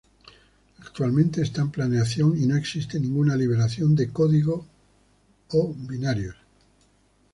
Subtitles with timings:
[0.79, 4.65] Actualmente está en planeación y no existe ninguna liberación de código
[5.49, 6.33] o binarios.